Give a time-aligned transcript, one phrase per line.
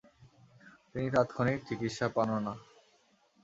[0.89, 2.53] তিনি তাৎক্ষণিক চিকিৎসা পানও না।